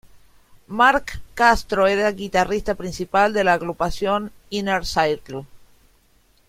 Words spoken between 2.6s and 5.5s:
principal de la agrupación Inner Circle.